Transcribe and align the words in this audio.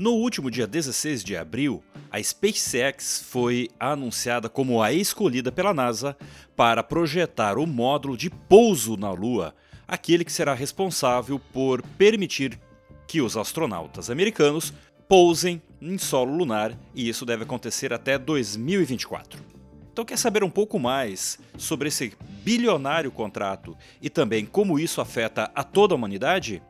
No 0.00 0.12
último 0.12 0.50
dia 0.50 0.66
16 0.66 1.22
de 1.22 1.36
abril, 1.36 1.84
a 2.10 2.22
SpaceX 2.22 3.22
foi 3.28 3.68
anunciada 3.78 4.48
como 4.48 4.82
a 4.82 4.94
escolhida 4.94 5.52
pela 5.52 5.74
NASA 5.74 6.16
para 6.56 6.82
projetar 6.82 7.58
o 7.58 7.66
módulo 7.66 8.16
de 8.16 8.30
pouso 8.30 8.96
na 8.96 9.10
Lua, 9.12 9.54
aquele 9.86 10.24
que 10.24 10.32
será 10.32 10.54
responsável 10.54 11.38
por 11.38 11.82
permitir 11.98 12.58
que 13.06 13.20
os 13.20 13.36
astronautas 13.36 14.08
americanos 14.08 14.72
pousem 15.06 15.60
em 15.82 15.98
solo 15.98 16.34
lunar, 16.34 16.74
e 16.94 17.06
isso 17.06 17.26
deve 17.26 17.42
acontecer 17.42 17.92
até 17.92 18.16
2024. 18.16 19.38
Então, 19.92 20.02
quer 20.02 20.16
saber 20.16 20.42
um 20.42 20.48
pouco 20.48 20.78
mais 20.78 21.38
sobre 21.58 21.88
esse 21.88 22.14
bilionário 22.42 23.10
contrato 23.10 23.76
e 24.00 24.08
também 24.08 24.46
como 24.46 24.78
isso 24.78 25.02
afeta 25.02 25.50
a 25.54 25.62
toda 25.62 25.92
a 25.92 25.96
humanidade? 25.96 26.62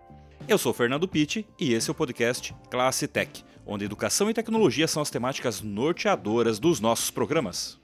Eu 0.51 0.59
sou 0.59 0.73
Fernando 0.73 1.07
Pitti 1.07 1.47
e 1.61 1.75
esse 1.75 1.89
é 1.89 1.93
o 1.93 1.95
podcast 1.95 2.53
Classe 2.69 3.07
Tech, 3.07 3.45
onde 3.65 3.85
educação 3.85 4.29
e 4.29 4.35
tecnologia 4.35 4.89
são 4.89 5.01
as 5.01 5.09
temáticas 5.09 5.61
norteadoras 5.61 6.59
dos 6.59 6.81
nossos 6.81 7.09
programas. 7.09 7.79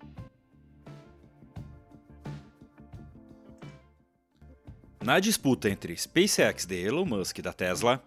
Na 5.01 5.21
disputa 5.21 5.71
entre 5.71 5.97
SpaceX 5.97 6.67
de 6.67 6.75
Elon 6.75 7.05
Musk 7.05 7.39
da 7.39 7.53
Tesla, 7.53 8.03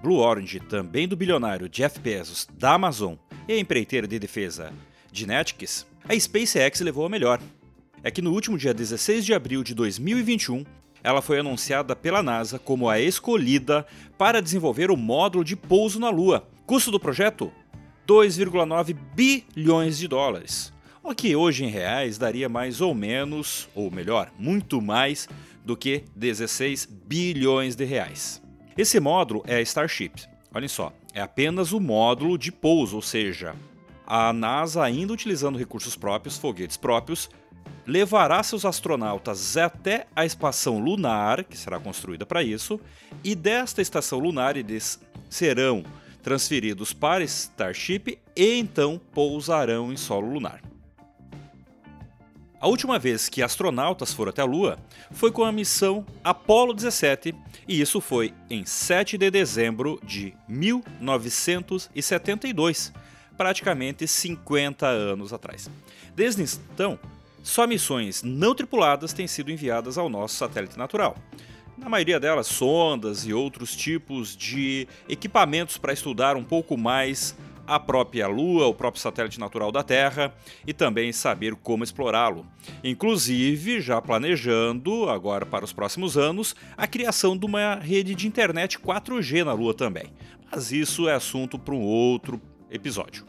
Blue 0.00 0.18
Origin 0.18 0.60
também 0.60 1.08
do 1.08 1.16
bilionário 1.16 1.68
Jeff 1.68 1.98
Bezos 1.98 2.46
da 2.56 2.74
Amazon 2.74 3.16
e 3.48 3.54
a 3.54 3.58
empreiteira 3.58 4.06
de 4.06 4.20
defesa 4.20 4.72
Dynetics, 5.10 5.84
a 6.08 6.16
SpaceX 6.16 6.80
levou 6.82 7.04
a 7.04 7.08
melhor. 7.08 7.40
É 8.00 8.12
que 8.12 8.22
no 8.22 8.32
último 8.32 8.56
dia 8.56 8.72
16 8.72 9.24
de 9.24 9.34
abril 9.34 9.64
de 9.64 9.74
2021, 9.74 10.64
ela 11.04 11.20
foi 11.20 11.38
anunciada 11.38 11.94
pela 11.94 12.22
NASA 12.22 12.58
como 12.58 12.88
a 12.88 12.98
escolhida 12.98 13.86
para 14.16 14.40
desenvolver 14.40 14.90
o 14.90 14.96
módulo 14.96 15.44
de 15.44 15.54
pouso 15.54 16.00
na 16.00 16.08
Lua. 16.08 16.48
Custo 16.66 16.90
do 16.90 16.98
projeto? 16.98 17.52
2,9 18.08 18.96
bilhões 19.14 19.98
de 19.98 20.08
dólares. 20.08 20.72
O 21.02 21.14
que 21.14 21.36
hoje 21.36 21.64
em 21.64 21.68
reais 21.68 22.16
daria 22.16 22.48
mais 22.48 22.80
ou 22.80 22.94
menos, 22.94 23.68
ou 23.74 23.90
melhor, 23.90 24.32
muito 24.38 24.80
mais 24.80 25.28
do 25.62 25.76
que 25.76 26.04
16 26.16 26.86
bilhões 26.86 27.76
de 27.76 27.84
reais. 27.84 28.42
Esse 28.76 28.98
módulo 28.98 29.42
é 29.46 29.56
a 29.56 29.60
Starship. 29.60 30.12
Olhem 30.54 30.68
só, 30.68 30.90
é 31.12 31.20
apenas 31.20 31.72
o 31.72 31.80
módulo 31.80 32.38
de 32.38 32.50
pouso, 32.50 32.96
ou 32.96 33.02
seja, 33.02 33.54
a 34.06 34.32
NASA, 34.32 34.82
ainda 34.82 35.12
utilizando 35.12 35.58
recursos 35.58 35.96
próprios, 35.96 36.38
foguetes 36.38 36.76
próprios, 36.78 37.28
levará 37.86 38.42
seus 38.42 38.64
astronautas 38.64 39.56
até 39.56 40.06
a 40.14 40.24
estação 40.24 40.78
lunar, 40.78 41.44
que 41.44 41.56
será 41.56 41.78
construída 41.78 42.24
para 42.24 42.42
isso, 42.42 42.80
e 43.22 43.34
desta 43.34 43.82
estação 43.82 44.18
lunar 44.18 44.56
eles 44.56 45.00
serão 45.28 45.84
transferidos 46.22 46.92
para 46.92 47.24
Starship 47.24 48.18
e 48.34 48.58
então 48.58 49.00
pousarão 49.12 49.92
em 49.92 49.96
solo 49.96 50.32
lunar. 50.32 50.62
A 52.58 52.66
última 52.66 52.98
vez 52.98 53.28
que 53.28 53.42
astronautas 53.42 54.14
foram 54.14 54.30
até 54.30 54.40
a 54.40 54.46
Lua 54.46 54.78
foi 55.10 55.30
com 55.30 55.44
a 55.44 55.52
missão 55.52 56.06
Apollo 56.24 56.72
17, 56.72 57.34
e 57.68 57.78
isso 57.78 58.00
foi 58.00 58.32
em 58.48 58.64
7 58.64 59.18
de 59.18 59.30
dezembro 59.30 60.00
de 60.02 60.32
1972, 60.48 62.90
praticamente 63.36 64.08
50 64.08 64.86
anos 64.86 65.34
atrás. 65.34 65.68
Desde 66.16 66.42
então, 66.42 66.98
só 67.44 67.66
missões 67.66 68.22
não 68.22 68.54
tripuladas 68.54 69.12
têm 69.12 69.26
sido 69.26 69.52
enviadas 69.52 69.98
ao 69.98 70.08
nosso 70.08 70.34
satélite 70.34 70.78
natural. 70.78 71.14
Na 71.76 71.90
maioria 71.90 72.18
delas, 72.18 72.46
sondas 72.46 73.26
e 73.26 73.34
outros 73.34 73.76
tipos 73.76 74.34
de 74.34 74.88
equipamentos 75.06 75.76
para 75.76 75.92
estudar 75.92 76.36
um 76.36 76.42
pouco 76.42 76.74
mais 76.78 77.36
a 77.66 77.78
própria 77.78 78.26
Lua, 78.26 78.66
o 78.66 78.74
próprio 78.74 79.02
satélite 79.02 79.38
natural 79.38 79.70
da 79.70 79.82
Terra 79.82 80.34
e 80.66 80.72
também 80.72 81.12
saber 81.12 81.54
como 81.54 81.84
explorá-lo. 81.84 82.46
Inclusive, 82.82 83.78
já 83.82 84.00
planejando, 84.00 85.10
agora 85.10 85.44
para 85.44 85.66
os 85.66 85.72
próximos 85.72 86.16
anos, 86.16 86.56
a 86.76 86.86
criação 86.86 87.36
de 87.36 87.44
uma 87.44 87.74
rede 87.74 88.14
de 88.14 88.26
internet 88.26 88.78
4G 88.78 89.44
na 89.44 89.52
Lua 89.52 89.74
também. 89.74 90.12
Mas 90.50 90.72
isso 90.72 91.08
é 91.08 91.12
assunto 91.12 91.58
para 91.58 91.74
um 91.74 91.82
outro 91.82 92.40
episódio. 92.70 93.26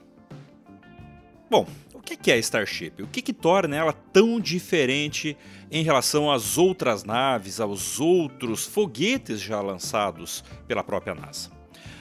Bom, 1.49 1.67
que 2.05 2.31
é 2.31 2.35
a 2.35 2.37
Starship? 2.37 3.01
O 3.01 3.07
que, 3.07 3.21
que 3.21 3.33
torna 3.33 3.75
ela 3.75 3.91
tão 3.91 4.39
diferente 4.39 5.35
em 5.71 5.83
relação 5.83 6.31
às 6.31 6.57
outras 6.57 7.03
naves, 7.03 7.59
aos 7.59 7.99
outros 7.99 8.65
foguetes 8.65 9.41
já 9.41 9.59
lançados 9.61 10.43
pela 10.67 10.83
própria 10.83 11.15
NASA? 11.15 11.49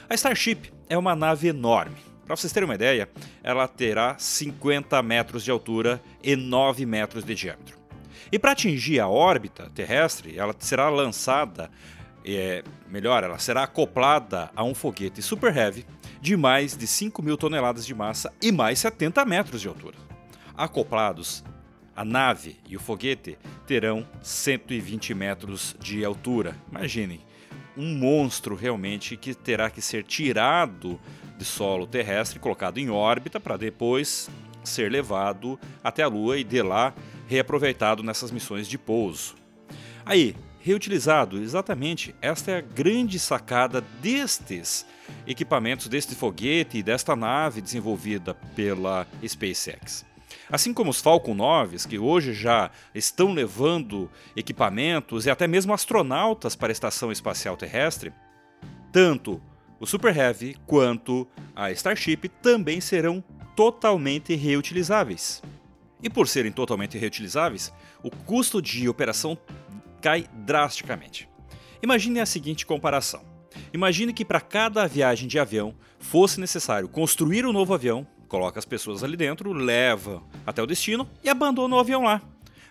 A 0.07 0.13
Starship 0.13 0.71
é 0.87 0.97
uma 0.97 1.15
nave 1.15 1.47
enorme. 1.47 1.97
Para 2.25 2.35
vocês 2.35 2.51
terem 2.51 2.67
uma 2.67 2.75
ideia, 2.75 3.09
ela 3.43 3.67
terá 3.67 4.15
50 4.17 5.01
metros 5.03 5.43
de 5.43 5.51
altura 5.51 6.01
e 6.23 6.35
9 6.35 6.85
metros 6.85 7.23
de 7.23 7.35
diâmetro. 7.35 7.77
E 8.31 8.39
para 8.39 8.51
atingir 8.51 8.99
a 8.99 9.07
órbita 9.07 9.69
terrestre, 9.73 10.37
ela 10.37 10.55
será 10.57 10.89
lançada, 10.89 11.69
é, 12.25 12.63
melhor, 12.87 13.23
ela 13.23 13.37
será 13.37 13.63
acoplada 13.63 14.49
a 14.55 14.63
um 14.63 14.73
foguete 14.73 15.21
Super 15.21 15.55
Heavy 15.55 15.85
de 16.25 16.35
mais 16.35 16.75
de 16.75 16.87
5 16.87 17.21
mil 17.21 17.37
toneladas 17.37 17.85
de 17.85 17.93
massa 17.93 18.33
e 18.41 18.51
mais 18.51 18.79
70 18.79 19.23
metros 19.25 19.61
de 19.61 19.67
altura. 19.67 19.95
Acoplados, 20.57 21.43
a 21.95 22.03
nave 22.03 22.57
e 22.67 22.75
o 22.75 22.79
foguete 22.79 23.37
terão 23.67 24.03
120 24.23 25.13
metros 25.13 25.75
de 25.79 26.03
altura. 26.03 26.55
Imaginem, 26.67 27.21
um 27.77 27.95
monstro 27.95 28.55
realmente 28.55 29.15
que 29.15 29.35
terá 29.35 29.69
que 29.69 29.83
ser 29.83 30.03
tirado 30.03 30.99
de 31.37 31.45
solo 31.45 31.85
terrestre, 31.85 32.39
colocado 32.39 32.79
em 32.79 32.89
órbita 32.89 33.39
para 33.39 33.55
depois 33.55 34.27
ser 34.63 34.91
levado 34.91 35.59
até 35.83 36.01
a 36.01 36.07
Lua 36.07 36.39
e 36.39 36.43
de 36.43 36.63
lá 36.63 36.91
reaproveitado 37.27 38.01
nessas 38.01 38.31
missões 38.31 38.67
de 38.67 38.79
pouso. 38.79 39.35
Aí, 40.03 40.35
reutilizado, 40.65 41.37
exatamente, 41.37 42.15
esta 42.19 42.49
é 42.49 42.57
a 42.57 42.61
grande 42.61 43.19
sacada 43.19 43.81
destes 44.01 44.83
equipamentos, 45.27 45.87
deste 45.87 46.15
foguete 46.15 46.79
e 46.79 46.83
desta 46.83 47.15
nave 47.15 47.61
desenvolvida 47.61 48.33
pela 48.55 49.05
SpaceX. 49.23 50.03
Assim 50.49 50.73
como 50.73 50.89
os 50.89 50.99
Falcon 50.99 51.35
9, 51.35 51.87
que 51.87 51.99
hoje 51.99 52.33
já 52.33 52.71
estão 52.95 53.31
levando 53.31 54.09
equipamentos 54.35 55.27
e 55.27 55.29
até 55.29 55.45
mesmo 55.45 55.71
astronautas 55.71 56.55
para 56.55 56.71
a 56.71 56.73
Estação 56.73 57.11
Espacial 57.11 57.55
Terrestre, 57.55 58.11
tanto 58.91 59.39
o 59.79 59.85
Super 59.85 60.17
Heavy 60.17 60.57
quanto 60.65 61.27
a 61.55 61.71
Starship 61.73 62.27
também 62.41 62.81
serão 62.81 63.23
totalmente 63.55 64.33
reutilizáveis. 64.33 65.43
E 66.01 66.09
por 66.09 66.27
serem 66.27 66.51
totalmente 66.51 66.97
reutilizáveis, 66.97 67.71
o 68.01 68.09
custo 68.09 68.59
de 68.63 68.89
operação 68.89 69.37
cai 70.05 70.27
drasticamente. 70.31 71.27
Imagine 71.81 72.19
a 72.19 72.27
seguinte 72.27 72.63
comparação. 72.63 73.25
Imagine 73.73 74.13
que 74.13 74.23
para 74.23 74.39
cada 74.39 74.85
viagem 74.85 75.27
de 75.27 75.39
avião 75.39 75.73
fosse 75.97 76.39
necessário 76.39 76.87
construir 76.87 77.43
um 77.43 77.51
novo 77.51 77.73
avião, 77.73 78.05
coloca 78.27 78.59
as 78.59 78.65
pessoas 78.65 79.03
ali 79.03 79.17
dentro, 79.17 79.51
leva 79.51 80.21
até 80.45 80.61
o 80.61 80.67
destino 80.67 81.09
e 81.23 81.29
abandona 81.29 81.75
o 81.75 81.79
avião 81.79 82.03
lá. 82.03 82.21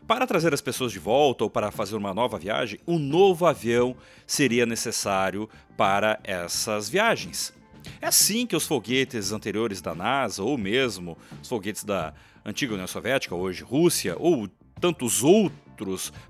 Para 0.06 0.28
trazer 0.28 0.54
as 0.54 0.60
pessoas 0.60 0.92
de 0.92 1.00
volta 1.00 1.42
ou 1.42 1.50
para 1.50 1.72
fazer 1.72 1.96
uma 1.96 2.14
nova 2.14 2.38
viagem, 2.38 2.78
um 2.86 3.00
novo 3.00 3.46
avião 3.46 3.96
seria 4.24 4.64
necessário 4.64 5.50
para 5.76 6.20
essas 6.22 6.88
viagens. 6.88 7.52
É 8.00 8.06
assim 8.06 8.46
que 8.46 8.54
os 8.54 8.64
foguetes 8.64 9.32
anteriores 9.32 9.80
da 9.80 9.92
NASA, 9.92 10.40
ou 10.40 10.56
mesmo 10.56 11.18
os 11.42 11.48
foguetes 11.48 11.82
da 11.82 12.14
antiga 12.44 12.74
União 12.74 12.86
Soviética, 12.86 13.34
hoje 13.34 13.64
Rússia, 13.64 14.14
ou 14.20 14.48
tantos 14.80 15.24
outros 15.24 15.63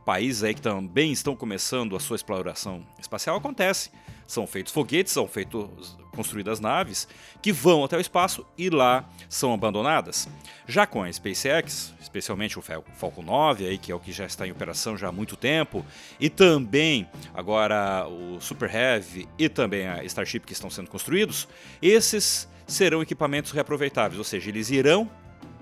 países 0.05 0.43
aí 0.43 0.55
que 0.55 0.63
também 0.63 1.13
estão 1.13 1.37
começando 1.37 1.97
a 1.97 2.01
sua 2.01 2.17
exploração 2.17 2.87
espacial, 2.99 3.37
acontece. 3.37 3.91
São 4.27 4.47
feitos 4.47 4.73
foguetes, 4.73 5.13
são 5.13 5.29
feitos 5.29 5.99
construídas 6.15 6.61
naves 6.61 7.07
que 7.43 7.53
vão 7.53 7.85
até 7.85 7.97
o 7.97 8.01
espaço 8.01 8.47
e 8.57 8.71
lá 8.71 9.09
são 9.29 9.53
abandonadas. 9.53 10.29
Já 10.67 10.87
com 10.87 11.03
a 11.03 11.13
SpaceX, 11.13 11.93
especialmente 12.01 12.59
o 12.59 12.63
Falcon 12.63 13.23
9, 13.23 13.67
aí, 13.67 13.77
que 13.77 13.93
é 13.93 13.95
o 13.95 14.01
que 14.01 14.13
já 14.13 14.25
está 14.25 14.47
em 14.47 14.51
operação 14.51 14.97
já 14.97 15.09
há 15.09 15.13
muito 15.13 15.37
tempo, 15.37 15.85
e 16.19 16.31
também 16.31 17.07
agora 17.35 18.07
o 18.07 18.41
Super 18.41 18.75
Heavy 18.75 19.29
e 19.39 19.49
também 19.49 19.87
a 19.87 20.03
Starship 20.05 20.41
que 20.41 20.53
estão 20.55 20.71
sendo 20.71 20.89
construídos, 20.89 21.47
esses 21.83 22.49
serão 22.67 23.03
equipamentos 23.03 23.53
reaproveitáveis, 23.53 24.19
ou 24.19 24.25
seja, 24.25 24.49
eles 24.49 24.71
irão, 24.71 25.11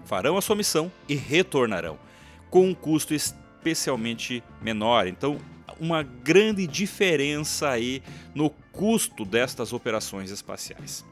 farão 0.04 0.36
a 0.36 0.42
sua 0.42 0.54
missão 0.54 0.92
e 1.08 1.16
retornarão 1.16 1.98
com 2.48 2.68
um 2.68 2.74
custo 2.74 3.14
especialmente 3.62 4.42
menor. 4.60 5.06
Então, 5.06 5.38
uma 5.78 6.02
grande 6.02 6.66
diferença 6.66 7.70
aí 7.70 8.02
no 8.34 8.50
custo 8.50 9.24
destas 9.24 9.72
operações 9.72 10.30
espaciais. 10.30 11.04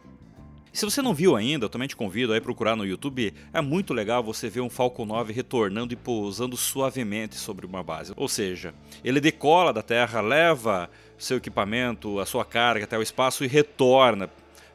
Se 0.72 0.84
você 0.84 1.02
não 1.02 1.12
viu 1.12 1.34
ainda, 1.34 1.64
eu 1.64 1.68
também 1.68 1.88
te 1.88 1.96
convido 1.96 2.32
a 2.32 2.40
procurar 2.40 2.76
no 2.76 2.86
YouTube. 2.86 3.34
É 3.52 3.60
muito 3.60 3.92
legal 3.92 4.22
você 4.22 4.48
ver 4.48 4.60
um 4.60 4.70
Falcon 4.70 5.04
9 5.04 5.32
retornando 5.32 5.92
e 5.92 5.96
pousando 5.96 6.56
suavemente 6.56 7.34
sobre 7.34 7.66
uma 7.66 7.82
base. 7.82 8.12
Ou 8.16 8.28
seja, 8.28 8.72
ele 9.02 9.20
decola 9.20 9.72
da 9.72 9.82
Terra, 9.82 10.20
leva 10.20 10.88
seu 11.18 11.38
equipamento, 11.38 12.20
a 12.20 12.26
sua 12.26 12.44
carga 12.44 12.84
até 12.84 12.96
o 12.96 13.02
espaço 13.02 13.44
e 13.44 13.48
retorna 13.48 14.30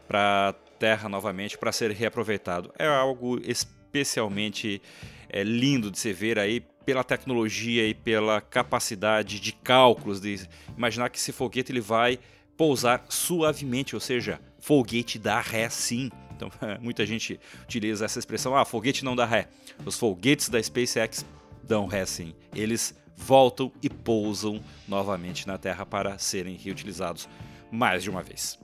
para 0.06 0.54
Terra 0.78 1.08
novamente 1.08 1.58
para 1.58 1.72
ser 1.72 1.92
reaproveitado. 1.92 2.74
É 2.78 2.88
algo 2.88 3.40
especialmente 3.42 4.82
é, 5.30 5.44
lindo 5.44 5.90
de 5.90 5.98
se 5.98 6.12
ver 6.12 6.38
aí 6.38 6.62
pela 6.86 7.04
tecnologia 7.04 7.88
e 7.88 7.94
pela 7.94 8.40
capacidade 8.40 9.40
de 9.40 9.52
cálculos 9.52 10.22
de 10.22 10.48
imaginar 10.78 11.10
que 11.10 11.18
esse 11.18 11.32
foguete 11.32 11.72
ele 11.72 11.82
vai 11.82 12.20
pousar 12.56 13.06
suavemente, 13.10 13.96
ou 13.96 14.00
seja, 14.00 14.40
foguete 14.60 15.20
dá 15.20 15.42
ré 15.42 15.68
sim. 15.70 16.10
Então, 16.36 16.50
muita 16.80 17.06
gente 17.06 17.40
utiliza 17.64 18.06
essa 18.06 18.20
expressão, 18.20 18.56
ah, 18.56 18.64
foguete 18.64 19.04
não 19.04 19.16
dá 19.16 19.26
ré. 19.26 19.48
Os 19.86 19.98
foguetes 19.98 20.50
da 20.50 20.62
SpaceX 20.62 21.26
dão 21.64 21.88
ré 21.88 22.06
sim. 22.06 22.34
Eles 22.54 22.94
voltam 23.16 23.72
e 23.82 23.90
pousam 23.90 24.62
novamente 24.88 25.48
na 25.48 25.58
Terra 25.58 25.86
para 25.86 26.18
serem 26.18 26.58
reutilizados 26.58 27.28
mais 27.72 28.04
de 28.04 28.10
uma 28.10 28.22
vez. 28.22 28.60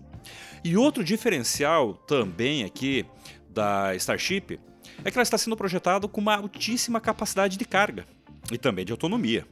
E 0.64 0.78
outro 0.78 1.04
diferencial 1.04 1.94
também 1.94 2.64
aqui 2.64 3.06
da 3.50 3.96
Starship 3.96 4.60
é 5.04 5.12
que 5.12 5.18
ela 5.18 5.24
está 5.24 5.38
sendo 5.38 5.58
projetada 5.58 6.08
com 6.08 6.22
uma 6.22 6.36
altíssima 6.36 7.00
capacidade 7.00 7.58
de 7.58 7.66
carga 7.66 8.06
e 8.52 8.58
também 8.58 8.86
de 8.86 8.92
autonomia. 8.92 9.46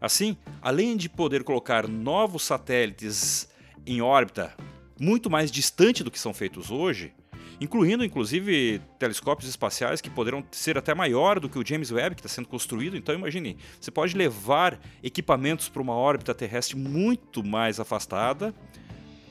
Assim, 0.00 0.36
além 0.60 0.96
de 0.96 1.08
poder 1.08 1.42
colocar 1.42 1.88
novos 1.88 2.44
satélites 2.44 3.48
em 3.86 4.00
órbita 4.00 4.54
muito 5.00 5.30
mais 5.30 5.50
distante 5.50 6.02
do 6.02 6.10
que 6.10 6.18
são 6.18 6.34
feitos 6.34 6.70
hoje, 6.70 7.12
incluindo 7.60 8.04
inclusive 8.04 8.80
telescópios 8.98 9.48
espaciais 9.48 10.00
que 10.00 10.10
poderão 10.10 10.44
ser 10.50 10.76
até 10.76 10.94
maior 10.94 11.40
do 11.40 11.48
que 11.48 11.58
o 11.58 11.66
James 11.66 11.90
Webb 11.90 12.14
que 12.14 12.20
está 12.20 12.28
sendo 12.28 12.48
construído. 12.48 12.96
Então 12.96 13.14
imagine, 13.14 13.56
você 13.80 13.90
pode 13.90 14.16
levar 14.16 14.78
equipamentos 15.02 15.68
para 15.68 15.82
uma 15.82 15.94
órbita 15.94 16.34
terrestre 16.34 16.76
muito 16.76 17.44
mais 17.44 17.80
afastada 17.80 18.54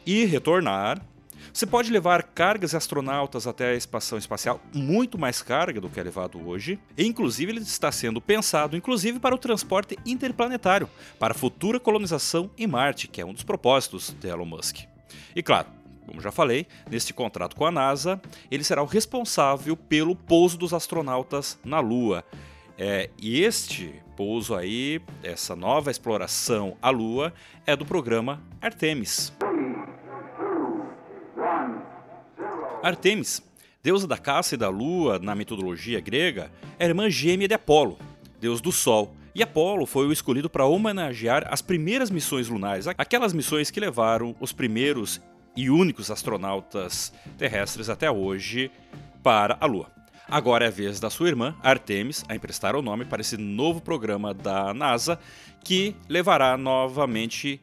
e 0.05 0.25
retornar. 0.25 1.01
Você 1.53 1.65
pode 1.65 1.91
levar 1.91 2.23
cargas 2.23 2.73
e 2.73 2.77
astronautas 2.77 3.47
até 3.47 3.69
a 3.69 3.75
estação 3.75 4.17
espacial, 4.17 4.61
muito 4.73 5.17
mais 5.17 5.41
carga 5.41 5.79
do 5.79 5.89
que 5.89 5.99
é 5.99 6.03
levado 6.03 6.45
hoje. 6.47 6.79
E, 6.97 7.05
inclusive, 7.05 7.51
ele 7.51 7.61
está 7.61 7.91
sendo 7.91 8.19
pensado, 8.19 8.75
inclusive, 8.75 9.19
para 9.19 9.35
o 9.35 9.37
transporte 9.37 9.97
interplanetário, 10.05 10.89
para 11.19 11.33
a 11.33 11.37
futura 11.37 11.79
colonização 11.79 12.49
em 12.57 12.67
Marte, 12.67 13.07
que 13.07 13.21
é 13.21 13.25
um 13.25 13.33
dos 13.33 13.43
propósitos 13.43 14.15
de 14.19 14.27
Elon 14.27 14.45
Musk. 14.45 14.79
E 15.35 15.43
claro, 15.43 15.67
como 16.05 16.21
já 16.21 16.31
falei, 16.31 16.67
neste 16.89 17.13
contrato 17.13 17.55
com 17.55 17.65
a 17.65 17.71
NASA, 17.71 18.21
ele 18.49 18.63
será 18.63 18.83
o 18.83 18.85
responsável 18.85 19.75
pelo 19.75 20.15
pouso 20.15 20.57
dos 20.57 20.73
astronautas 20.73 21.59
na 21.63 21.79
Lua. 21.79 22.23
É, 22.77 23.09
e 23.17 23.41
este 23.41 24.01
pouso 24.15 24.55
aí, 24.55 25.01
essa 25.23 25.55
nova 25.55 25.91
exploração 25.91 26.77
à 26.81 26.89
Lua, 26.89 27.33
é 27.65 27.75
do 27.75 27.85
programa 27.85 28.41
Artemis. 28.61 29.33
Artemis, 32.85 33.41
deusa 33.81 34.05
da 34.05 34.15
caça 34.15 34.53
e 34.53 34.57
da 34.59 34.69
lua 34.69 35.17
na 35.17 35.33
mitologia 35.33 35.99
grega, 35.99 36.51
é 36.77 36.85
irmã 36.85 37.09
gêmea 37.09 37.47
de 37.47 37.55
Apolo, 37.55 37.97
deus 38.39 38.61
do 38.61 38.71
Sol. 38.71 39.15
E 39.33 39.41
Apolo 39.41 39.87
foi 39.87 40.05
o 40.05 40.13
escolhido 40.13 40.47
para 40.47 40.67
homenagear 40.67 41.47
as 41.51 41.63
primeiras 41.63 42.11
missões 42.11 42.47
lunares, 42.47 42.85
aquelas 42.87 43.33
missões 43.33 43.71
que 43.71 43.79
levaram 43.79 44.35
os 44.39 44.53
primeiros 44.53 45.19
e 45.57 45.67
únicos 45.67 46.11
astronautas 46.11 47.11
terrestres 47.39 47.89
até 47.89 48.11
hoje 48.11 48.69
para 49.23 49.57
a 49.59 49.65
Lua. 49.65 49.91
Agora 50.29 50.65
é 50.65 50.67
a 50.67 50.71
vez 50.71 50.99
da 50.99 51.09
sua 51.09 51.29
irmã, 51.29 51.55
Artemis, 51.63 52.23
a 52.29 52.35
emprestar 52.35 52.75
o 52.75 52.83
nome 52.83 53.03
para 53.03 53.21
esse 53.21 53.35
novo 53.35 53.81
programa 53.81 54.31
da 54.31 54.75
NASA 54.75 55.17
que 55.63 55.95
levará 56.07 56.55
novamente 56.55 57.59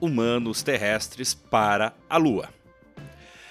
humanos 0.00 0.64
terrestres 0.64 1.32
para 1.32 1.94
a 2.10 2.16
Lua. 2.16 2.57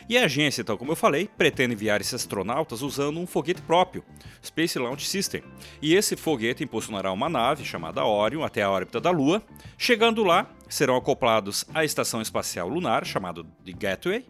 E 0.09 0.17
a 0.17 0.23
agência, 0.23 0.61
então, 0.61 0.77
como 0.77 0.93
eu 0.93 0.95
falei, 0.95 1.29
pretende 1.37 1.73
enviar 1.73 1.99
esses 1.99 2.13
astronautas 2.13 2.81
usando 2.81 3.19
um 3.19 3.27
foguete 3.27 3.61
próprio, 3.61 4.03
Space 4.43 4.79
Launch 4.79 5.07
System. 5.07 5.43
E 5.81 5.93
esse 5.93 6.15
foguete 6.15 6.63
impulsionará 6.63 7.11
uma 7.11 7.27
nave 7.27 7.65
chamada 7.65 8.05
Orion 8.05 8.43
até 8.43 8.61
a 8.61 8.69
órbita 8.69 9.01
da 9.01 9.11
Lua. 9.11 9.41
Chegando 9.77 10.23
lá, 10.23 10.49
serão 10.69 10.95
acoplados 10.95 11.65
à 11.73 11.83
estação 11.83 12.21
espacial 12.21 12.69
lunar, 12.69 13.05
chamada 13.05 13.43
de 13.63 13.73
Gateway. 13.73 14.25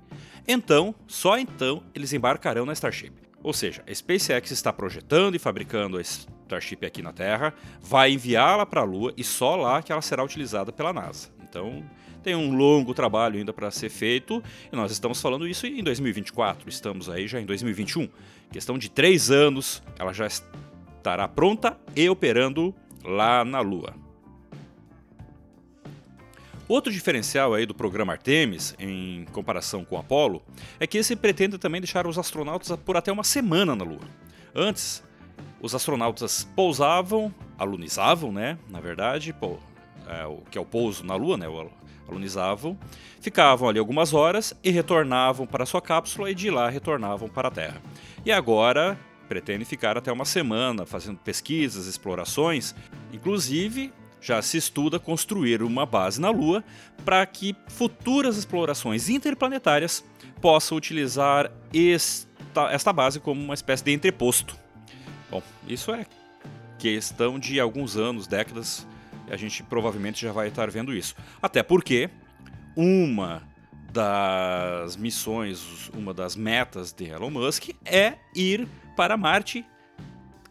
Então, 0.47 0.95
só 1.05 1.37
então, 1.37 1.83
eles 1.93 2.11
embarcarão 2.11 2.65
na 2.65 2.73
Starship. 2.73 3.13
Ou 3.43 3.53
seja, 3.53 3.83
a 3.87 3.93
SpaceX 3.93 4.49
está 4.49 4.73
projetando 4.73 5.35
e 5.35 5.39
fabricando 5.39 5.97
a 5.97 6.01
Starship 6.01 6.85
aqui 6.85 7.03
na 7.03 7.13
Terra, 7.13 7.53
vai 7.79 8.11
enviá-la 8.11 8.65
para 8.65 8.81
a 8.81 8.83
Lua 8.83 9.13
e 9.15 9.23
só 9.23 9.55
lá 9.55 9.83
que 9.83 9.91
ela 9.91 10.01
será 10.01 10.23
utilizada 10.23 10.71
pela 10.71 10.91
NASA. 10.91 11.29
Então, 11.47 11.83
tem 12.27 12.35
um 12.35 12.53
longo 12.53 12.93
trabalho 12.93 13.39
ainda 13.39 13.53
para 13.53 13.71
ser 13.71 13.87
feito 13.87 14.43
e 14.69 14.75
nós 14.75 14.91
estamos 14.91 15.21
falando 15.21 15.47
isso 15.47 15.65
em 15.65 15.81
2024. 15.81 16.67
Estamos 16.67 17.09
aí 17.09 17.25
já 17.25 17.39
em 17.39 17.45
2021. 17.45 18.09
Questão 18.51 18.77
de 18.77 18.91
três 18.91 19.31
anos, 19.31 19.81
ela 19.97 20.11
já 20.11 20.27
estará 20.27 21.25
pronta 21.29 21.77
e 21.95 22.09
operando 22.09 22.75
lá 23.01 23.45
na 23.45 23.61
Lua. 23.61 23.95
Outro 26.67 26.91
diferencial 26.91 27.53
aí 27.53 27.65
do 27.65 27.73
programa 27.73 28.11
Artemis, 28.11 28.75
em 28.77 29.23
comparação 29.31 29.85
com 29.85 29.95
o 29.95 29.99
Apollo, 29.99 30.43
é 30.81 30.85
que 30.85 30.97
esse 30.97 31.15
pretende 31.15 31.57
também 31.57 31.79
deixar 31.79 32.05
os 32.05 32.17
astronautas 32.17 32.77
por 32.83 32.97
até 32.97 33.09
uma 33.09 33.23
semana 33.23 33.73
na 33.73 33.85
Lua. 33.85 34.03
Antes, 34.53 35.01
os 35.61 35.73
astronautas 35.73 36.45
pousavam, 36.53 37.33
alunizavam, 37.57 38.33
né? 38.33 38.57
Na 38.69 38.81
verdade, 38.81 39.31
pô, 39.31 39.59
é, 40.07 40.25
o 40.25 40.41
que 40.49 40.57
é 40.57 40.61
o 40.61 40.65
pouso 40.65 41.05
na 41.05 41.15
Lua, 41.15 41.37
né? 41.37 41.47
colonizavam, 42.05 42.77
ficavam 43.19 43.67
ali 43.67 43.77
algumas 43.77 44.13
horas 44.13 44.53
e 44.63 44.71
retornavam 44.71 45.45
para 45.45 45.65
sua 45.65 45.81
cápsula 45.81 46.31
e 46.31 46.35
de 46.35 46.49
lá 46.49 46.69
retornavam 46.69 47.27
para 47.27 47.49
a 47.49 47.51
Terra. 47.51 47.81
E 48.25 48.31
agora 48.31 48.97
pretende 49.27 49.65
ficar 49.65 49.97
até 49.97 50.11
uma 50.11 50.23
semana 50.23 50.85
fazendo 50.85 51.17
pesquisas, 51.17 51.85
explorações, 51.85 52.73
inclusive 53.11 53.91
já 54.19 54.41
se 54.41 54.57
estuda 54.57 54.99
construir 54.99 55.61
uma 55.61 55.85
base 55.85 56.19
na 56.19 56.29
Lua 56.29 56.63
para 57.05 57.25
que 57.25 57.55
futuras 57.67 58.37
explorações 58.37 59.09
interplanetárias 59.09 60.03
possam 60.41 60.77
utilizar 60.77 61.51
esta, 61.73 62.71
esta 62.71 62.93
base 62.93 63.19
como 63.19 63.41
uma 63.41 63.53
espécie 63.53 63.83
de 63.83 63.91
entreposto. 63.91 64.57
Bom, 65.29 65.43
isso 65.67 65.91
é 65.91 66.05
questão 66.79 67.37
de 67.37 67.59
alguns 67.59 67.97
anos, 67.97 68.27
décadas 68.27 68.87
a 69.29 69.37
gente 69.37 69.63
provavelmente 69.63 70.21
já 70.21 70.31
vai 70.31 70.47
estar 70.47 70.69
vendo 70.69 70.93
isso. 70.93 71.15
Até 71.41 71.63
porque 71.63 72.09
uma 72.75 73.43
das 73.91 74.95
missões, 74.95 75.89
uma 75.93 76.13
das 76.13 76.35
metas 76.35 76.91
de 76.91 77.05
Elon 77.05 77.29
Musk 77.29 77.69
é 77.85 78.15
ir 78.35 78.67
para 78.95 79.17
Marte 79.17 79.65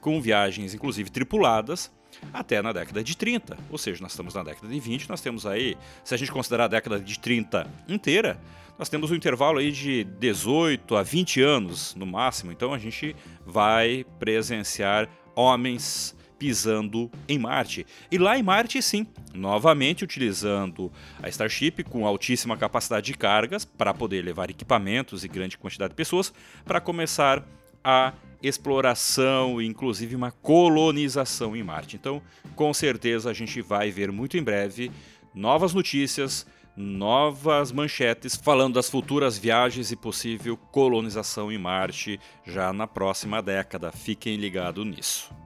com 0.00 0.21
viagens, 0.21 0.75
inclusive 0.75 1.11
tripuladas, 1.11 1.92
até 2.33 2.62
na 2.62 2.73
década 2.73 3.02
de 3.02 3.16
30. 3.16 3.56
Ou 3.71 3.78
seja, 3.78 4.00
nós 4.02 4.12
estamos 4.12 4.35
na 4.35 4.42
década 4.42 4.68
de 4.68 4.80
20, 4.80 5.09
nós 5.09 5.21
temos 5.21 5.47
aí, 5.47 5.76
se 6.04 6.14
a 6.14 6.16
gente 6.16 6.33
considerar 6.33 6.64
a 6.64 6.68
década 6.68 6.99
de 7.00 7.18
30 7.18 7.71
inteira, 7.88 8.40
nós 8.78 8.88
temos 8.88 9.11
um 9.11 9.14
intervalo 9.14 9.59
aí 9.59 9.73
de 9.73 10.04
18 10.04 10.97
a 10.97 11.02
20 11.02 11.40
anos 11.40 11.95
no 11.95 12.06
máximo. 12.06 12.52
Então 12.52 12.73
a 12.73 12.78
gente 12.78 13.16
vai 13.45 14.04
presenciar 14.18 15.09
homens 15.35 16.14
pisando 16.38 17.11
em 17.28 17.38
Marte. 17.38 17.87
E 18.11 18.19
lá 18.19 18.38
em 18.38 18.43
Marte, 18.43 18.81
sim, 18.83 19.07
novamente 19.35 20.05
utilizando 20.05 20.93
a 21.23 21.28
Starship 21.28 21.85
com 21.85 22.07
altíssima 22.07 22.57
capacidade 22.57 23.07
de 23.07 23.14
cargas 23.14 23.64
para 23.64 23.95
poder 23.95 24.25
levar 24.25 24.50
equipamentos 24.50 25.25
e 25.25 25.28
grande 25.28 25.59
quantidade 25.59 25.90
de 25.90 25.97
pessoas 25.97 26.33
para 26.64 26.81
começar 26.81 27.45
a 27.83 28.12
exploração 28.43 29.61
e 29.61 29.66
inclusive 29.66 30.14
uma 30.14 30.31
colonização 30.31 31.57
em 31.57 31.62
Marte. 31.62 31.97
Então, 31.97 32.21
com 32.55 32.73
certeza 32.75 33.31
a 33.31 33.35
gente 33.35 33.61
vai 33.61 33.90
ver 33.90 34.11
muito 34.12 34.37
em 34.37 34.43
breve 34.43 34.90
novas 35.35 35.73
notícias, 35.73 36.47
novas 36.76 37.73
manchetes 37.73 38.37
falando 38.37 38.75
das 38.75 38.90
futuras 38.90 39.38
viagens 39.38 39.90
e 39.90 39.97
possível 39.97 40.57
colonização 40.57 41.50
em 41.50 41.59
Marte 41.59 42.21
já 42.45 42.73
na 42.73 42.87
próxima 42.87 43.40
década. 43.40 43.90
Fiquem 43.93 44.37
ligados 44.37 44.85
nisso. 44.85 45.45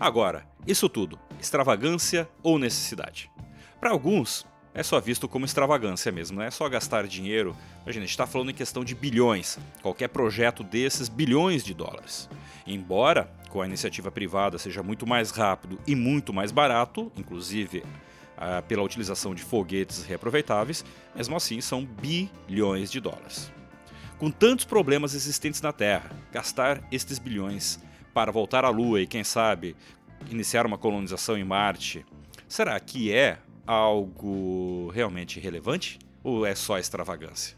Agora, 0.00 0.46
isso 0.66 0.88
tudo, 0.88 1.18
extravagância 1.38 2.26
ou 2.42 2.58
necessidade? 2.58 3.30
Para 3.78 3.90
alguns, 3.90 4.46
é 4.72 4.82
só 4.82 4.98
visto 4.98 5.28
como 5.28 5.44
extravagância 5.44 6.10
mesmo, 6.10 6.38
não 6.38 6.42
é 6.42 6.50
só 6.50 6.66
gastar 6.70 7.06
dinheiro. 7.06 7.54
Imagina, 7.82 8.04
a 8.04 8.06
gente 8.06 8.10
está 8.10 8.26
falando 8.26 8.50
em 8.50 8.54
questão 8.54 8.82
de 8.82 8.94
bilhões. 8.94 9.58
Qualquer 9.82 10.08
projeto 10.08 10.64
desses, 10.64 11.10
bilhões 11.10 11.62
de 11.62 11.74
dólares. 11.74 12.30
Embora 12.66 13.30
com 13.50 13.60
a 13.60 13.66
iniciativa 13.66 14.10
privada 14.10 14.56
seja 14.56 14.82
muito 14.82 15.06
mais 15.06 15.32
rápido 15.32 15.78
e 15.86 15.94
muito 15.94 16.32
mais 16.32 16.50
barato, 16.50 17.12
inclusive 17.14 17.84
ah, 18.38 18.62
pela 18.62 18.82
utilização 18.82 19.34
de 19.34 19.42
foguetes 19.42 20.02
reaproveitáveis, 20.04 20.82
mesmo 21.14 21.36
assim 21.36 21.60
são 21.60 21.84
bilhões 21.84 22.90
de 22.90 23.00
dólares. 23.00 23.52
Com 24.16 24.30
tantos 24.30 24.64
problemas 24.64 25.14
existentes 25.14 25.60
na 25.60 25.74
Terra, 25.74 26.10
gastar 26.32 26.82
estes 26.90 27.18
bilhões 27.18 27.78
para 28.12 28.32
voltar 28.32 28.64
à 28.64 28.68
Lua 28.68 29.00
e, 29.00 29.06
quem 29.06 29.24
sabe, 29.24 29.76
iniciar 30.30 30.66
uma 30.66 30.78
colonização 30.78 31.36
em 31.36 31.44
Marte, 31.44 32.04
será 32.48 32.78
que 32.78 33.12
é 33.12 33.38
algo 33.66 34.90
realmente 34.92 35.38
relevante 35.38 35.98
ou 36.22 36.44
é 36.44 36.54
só 36.54 36.78
extravagância? 36.78 37.56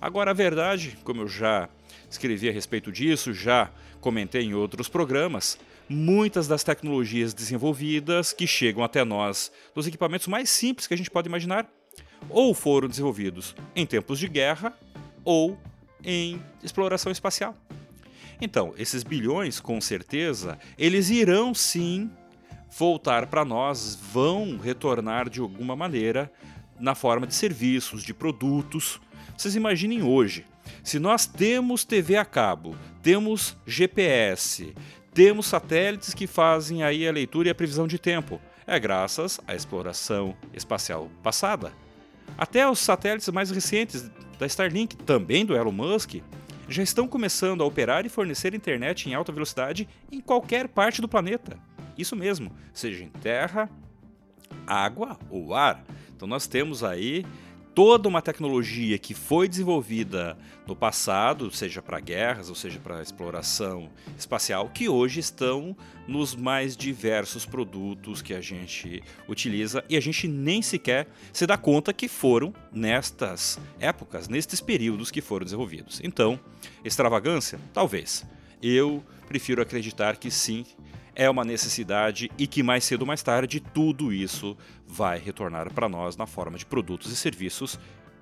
Agora, 0.00 0.30
a 0.30 0.34
verdade, 0.34 0.96
como 1.04 1.22
eu 1.22 1.28
já 1.28 1.68
escrevi 2.10 2.48
a 2.48 2.52
respeito 2.52 2.90
disso, 2.90 3.34
já 3.34 3.70
comentei 4.00 4.42
em 4.42 4.54
outros 4.54 4.88
programas, 4.88 5.58
muitas 5.88 6.48
das 6.48 6.64
tecnologias 6.64 7.34
desenvolvidas 7.34 8.32
que 8.32 8.46
chegam 8.46 8.82
até 8.82 9.04
nós 9.04 9.52
dos 9.74 9.86
equipamentos 9.86 10.26
mais 10.26 10.48
simples 10.48 10.86
que 10.86 10.94
a 10.94 10.96
gente 10.96 11.10
pode 11.10 11.28
imaginar, 11.28 11.70
ou 12.30 12.54
foram 12.54 12.88
desenvolvidos 12.88 13.54
em 13.76 13.84
tempos 13.84 14.18
de 14.18 14.28
guerra 14.28 14.72
ou 15.24 15.58
em 16.02 16.42
exploração 16.62 17.12
espacial. 17.12 17.54
Então, 18.40 18.72
esses 18.76 19.02
bilhões, 19.02 19.60
com 19.60 19.80
certeza, 19.80 20.58
eles 20.78 21.10
irão 21.10 21.54
sim 21.54 22.10
voltar 22.76 23.26
para 23.26 23.44
nós, 23.44 23.98
vão 24.12 24.56
retornar 24.56 25.28
de 25.28 25.40
alguma 25.40 25.76
maneira 25.76 26.32
na 26.78 26.94
forma 26.94 27.26
de 27.26 27.34
serviços, 27.34 28.02
de 28.02 28.14
produtos. 28.14 29.00
Vocês 29.36 29.54
imaginem 29.54 30.02
hoje, 30.02 30.46
se 30.82 30.98
nós 30.98 31.26
temos 31.26 31.84
TV 31.84 32.16
a 32.16 32.24
cabo, 32.24 32.76
temos 33.02 33.56
GPS, 33.66 34.74
temos 35.12 35.46
satélites 35.46 36.14
que 36.14 36.26
fazem 36.26 36.82
aí 36.82 37.06
a 37.06 37.12
leitura 37.12 37.48
e 37.48 37.50
a 37.50 37.54
previsão 37.54 37.86
de 37.86 37.98
tempo, 37.98 38.40
é 38.66 38.78
graças 38.78 39.40
à 39.46 39.54
exploração 39.54 40.36
espacial 40.54 41.10
passada. 41.22 41.72
Até 42.38 42.68
os 42.68 42.78
satélites 42.78 43.28
mais 43.28 43.50
recentes 43.50 44.08
da 44.38 44.46
Starlink, 44.46 44.96
também 44.96 45.44
do 45.44 45.54
Elon 45.54 45.72
Musk, 45.72 46.22
já 46.70 46.82
estão 46.84 47.08
começando 47.08 47.62
a 47.62 47.66
operar 47.66 48.06
e 48.06 48.08
fornecer 48.08 48.54
internet 48.54 49.08
em 49.08 49.14
alta 49.14 49.32
velocidade 49.32 49.88
em 50.10 50.20
qualquer 50.20 50.68
parte 50.68 51.02
do 51.02 51.08
planeta. 51.08 51.58
Isso 51.98 52.14
mesmo, 52.14 52.52
seja 52.72 53.02
em 53.02 53.08
terra, 53.08 53.68
água 54.66 55.18
ou 55.28 55.54
ar. 55.54 55.84
Então 56.14 56.28
nós 56.28 56.46
temos 56.46 56.84
aí 56.84 57.26
toda 57.74 58.08
uma 58.08 58.20
tecnologia 58.20 58.98
que 58.98 59.14
foi 59.14 59.48
desenvolvida 59.48 60.36
no 60.66 60.74
passado, 60.74 61.50
seja 61.50 61.80
para 61.80 62.00
guerras 62.00 62.48
ou 62.48 62.54
seja 62.54 62.78
para 62.78 63.02
exploração 63.02 63.90
espacial, 64.18 64.68
que 64.68 64.88
hoje 64.88 65.20
estão 65.20 65.76
nos 66.06 66.34
mais 66.34 66.76
diversos 66.76 67.46
produtos 67.46 68.20
que 68.22 68.34
a 68.34 68.40
gente 68.40 69.02
utiliza 69.28 69.84
e 69.88 69.96
a 69.96 70.00
gente 70.00 70.26
nem 70.26 70.62
sequer 70.62 71.08
se 71.32 71.46
dá 71.46 71.56
conta 71.56 71.92
que 71.92 72.08
foram 72.08 72.52
nestas 72.72 73.58
épocas, 73.78 74.28
nestes 74.28 74.60
períodos 74.60 75.10
que 75.10 75.20
foram 75.20 75.44
desenvolvidos. 75.44 76.00
Então, 76.02 76.38
extravagância? 76.84 77.58
Talvez. 77.72 78.26
Eu 78.62 79.02
prefiro 79.26 79.62
acreditar 79.62 80.16
que 80.16 80.30
sim, 80.30 80.66
é 81.14 81.28
uma 81.28 81.44
necessidade 81.44 82.30
e 82.38 82.46
que 82.46 82.62
mais 82.62 82.84
cedo 82.84 83.02
ou 83.02 83.06
mais 83.06 83.22
tarde 83.22 83.60
tudo 83.60 84.12
isso 84.12 84.56
vai 84.86 85.18
retornar 85.18 85.72
para 85.72 85.88
nós 85.88 86.16
na 86.16 86.26
forma 86.26 86.58
de 86.58 86.66
produtos 86.66 87.10
e 87.12 87.16
serviços. 87.16 87.78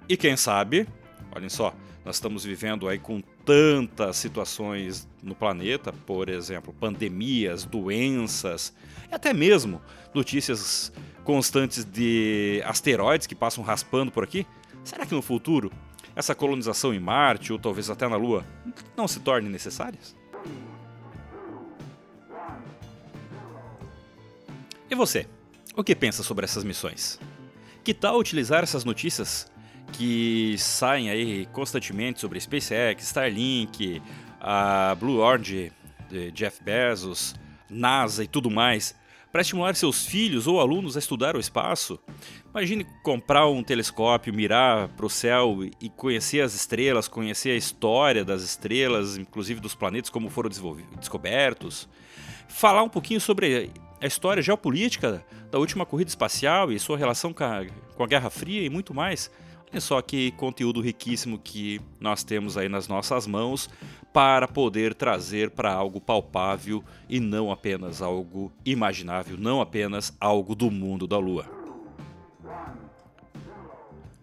E 0.09 0.16
quem 0.16 0.37
sabe, 0.37 0.87
olhem 1.35 1.49
só, 1.49 1.75
nós 2.04 2.16
estamos 2.16 2.45
vivendo 2.45 2.88
aí 2.88 2.99
com 2.99 3.21
tantas 3.45 4.16
situações 4.16 5.07
no 5.23 5.35
planeta, 5.35 5.92
por 5.92 6.28
exemplo, 6.28 6.73
pandemias, 6.73 7.64
doenças, 7.64 8.73
e 9.11 9.14
até 9.14 9.33
mesmo 9.33 9.83
notícias 10.14 10.92
constantes 11.25 11.85
de 11.85 12.62
asteroides 12.64 13.26
que 13.26 13.35
passam 13.35 13.62
raspando 13.62 14.11
por 14.11 14.25
aqui. 14.25 14.47
Será 14.83 15.04
que 15.04 15.14
no 15.14 15.21
futuro 15.21 15.71
essa 16.16 16.35
colonização 16.35 16.95
em 16.95 16.99
Marte 16.99 17.52
ou 17.52 17.59
talvez 17.59 17.90
até 17.90 18.09
na 18.09 18.16
Lua 18.16 18.45
não 18.97 19.07
se 19.07 19.21
torne 19.21 19.49
necessárias? 19.49 20.16
E 24.90 24.95
você? 24.95 25.26
O 25.76 25.85
que 25.85 25.95
pensa 25.95 26.23
sobre 26.23 26.47
essas 26.47 26.64
missões? 26.64 27.21
Que 27.85 27.92
tal 27.92 28.18
utilizar 28.18 28.62
essas 28.62 28.85
notícias 28.87 29.50
que 29.92 30.57
saem 30.57 31.11
aí 31.11 31.47
constantemente 31.52 32.21
sobre 32.21 32.40
SpaceX, 32.40 33.04
Starlink, 33.04 34.00
a 34.40 34.97
Blue 34.99 35.18
Origin, 35.18 35.71
Jeff 36.33 36.62
Bezos, 36.64 37.35
NASA 37.68 38.25
e 38.25 38.26
tudo 38.26 38.50
mais, 38.50 38.95
para 39.30 39.42
estimular 39.42 39.76
seus 39.76 40.07
filhos 40.07 40.47
ou 40.47 40.59
alunos 40.59 40.97
a 40.97 41.00
estudar 41.00 41.37
o 41.37 41.40
espaço? 41.40 42.00
Imagine 42.50 42.87
comprar 43.02 43.47
um 43.47 43.62
telescópio, 43.62 44.33
mirar 44.33 44.88
para 44.88 45.04
o 45.04 45.11
céu 45.11 45.59
e 45.83 45.90
conhecer 45.90 46.40
as 46.40 46.54
estrelas, 46.54 47.07
conhecer 47.09 47.50
a 47.50 47.57
história 47.57 48.25
das 48.25 48.42
estrelas, 48.42 49.18
inclusive 49.18 49.61
dos 49.61 49.75
planetas, 49.75 50.09
como 50.09 50.30
foram 50.30 50.49
descobertos. 50.99 51.87
Falar 52.49 52.83
um 52.83 52.88
pouquinho 52.88 53.21
sobre 53.21 53.71
a 54.00 54.07
história 54.07 54.43
geopolítica 54.43 55.25
da 55.50 55.59
última 55.59 55.85
corrida 55.85 56.09
espacial 56.09 56.71
e 56.71 56.78
sua 56.78 56.97
relação 56.97 57.33
com 57.33 57.45
a, 57.45 58.07
Guerra 58.07 58.31
Fria 58.31 58.62
e 58.62 58.71
muito 58.71 58.95
mais. 58.95 59.31
Olha 59.71 59.81
só 59.81 60.00
que 60.00 60.31
conteúdo 60.33 60.81
riquíssimo 60.81 61.38
que 61.38 61.81
nós 62.00 62.25
temos 62.25 62.57
aí 62.57 62.69
nas 62.69 62.88
nossas 62.88 63.26
mãos 63.26 63.69
para 64.12 64.49
poder 64.49 64.95
trazer 64.95 65.50
para 65.50 65.73
algo 65.73 66.00
palpável 66.00 66.83
e 67.09 67.21
não 67.21 67.50
apenas 67.50 68.00
algo 68.00 68.50
imaginável, 68.64 69.37
não 69.37 69.61
apenas 69.61 70.17
algo 70.19 70.55
do 70.55 70.71
mundo 70.71 71.07
da 71.07 71.19
Lua. 71.19 71.47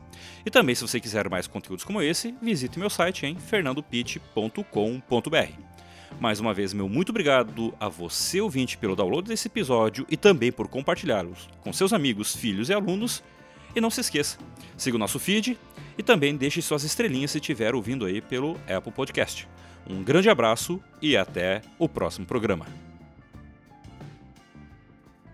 E 0.46 0.50
também, 0.50 0.74
se 0.74 0.82
você 0.82 1.00
quiser 1.00 1.30
mais 1.30 1.46
conteúdos 1.46 1.84
como 1.84 2.02
esse, 2.02 2.34
visite 2.42 2.80
meu 2.80 2.90
site 2.90 3.26
em 3.26 3.36
fernandopitt.com.br. 3.36 5.68
Mais 6.20 6.40
uma 6.40 6.54
vez, 6.54 6.74
meu 6.74 6.90
muito 6.90 7.10
obrigado 7.10 7.74
a 7.80 7.88
você, 7.88 8.42
ouvinte, 8.42 8.78
pelo 8.78 8.96
download 8.96 9.28
desse 9.28 9.48
episódio 9.48 10.06
e 10.10 10.18
também 10.18 10.52
por 10.52 10.68
compartilhá-los 10.68 11.48
com 11.62 11.72
seus 11.72 11.94
amigos, 11.94 12.36
filhos 12.36 12.70
e 12.70 12.74
alunos. 12.74 13.24
E 13.76 13.82
não 13.82 13.92
se 13.92 14.02
esqueça, 14.02 14.40
siga 14.76 14.96
o 14.96 15.00
nosso 15.00 15.20
feed 15.20 15.58
e 15.98 16.04
também 16.04 16.36
deixe 16.36 16.62
suas 16.62 16.84
estrelinhas 16.84 17.32
se 17.32 17.38
estiver 17.38 17.74
ouvindo 17.74 18.06
aí 18.06 18.22
pelo 18.22 18.58
Apple 18.68 18.92
Podcast. 18.92 19.48
Um 19.90 20.04
grande 20.04 20.30
abraço 20.30 20.82
e 21.02 21.16
até 21.16 21.62
o 21.80 21.88
próximo 21.88 22.26
programa. 22.26 22.87